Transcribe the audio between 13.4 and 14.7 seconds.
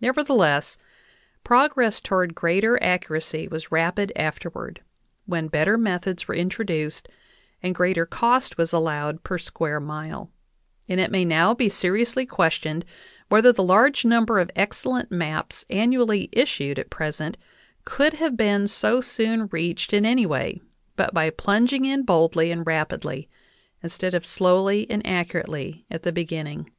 the large number of